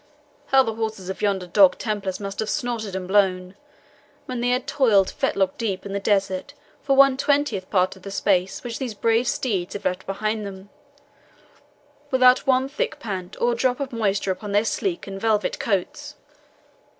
How 0.47 0.63
the 0.63 0.73
horses 0.73 1.09
of 1.09 1.21
yonder 1.21 1.45
dog 1.45 1.77
Templars 1.77 2.19
must 2.19 2.39
have 2.39 2.49
snorted 2.49 2.95
and 2.95 3.07
blown, 3.07 3.53
when 4.25 4.41
they 4.41 4.49
had 4.49 4.65
toiled 4.65 5.11
fetlock 5.11 5.59
deep 5.59 5.85
in 5.85 5.93
the 5.93 5.99
desert 5.99 6.55
for 6.81 6.95
one 6.95 7.17
twentieth 7.17 7.69
part 7.69 7.95
of 7.95 8.01
the 8.01 8.09
space 8.09 8.63
which 8.63 8.79
these 8.79 8.95
brave 8.95 9.27
steeds 9.27 9.75
have 9.75 9.85
left 9.85 10.07
behind 10.07 10.43
them, 10.43 10.71
without 12.09 12.47
one 12.47 12.67
thick 12.67 12.97
pant, 12.99 13.39
or 13.39 13.51
a 13.51 13.55
drop 13.55 13.79
of 13.79 13.93
moisture 13.93 14.31
upon 14.31 14.53
their 14.53 14.65
sleek 14.65 15.05
and 15.05 15.21
velvet 15.21 15.59
coats!" 15.59 16.15